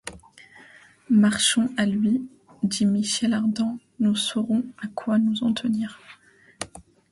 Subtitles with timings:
[1.11, 2.27] Marchons à lui,
[2.63, 5.99] dit Michel Ardan, nous saurons à quoi nous en tenir.